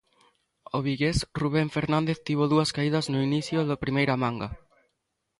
[0.77, 4.49] O vigués Rubén Fernández tivo dúas caídas no inicio da primeira manga.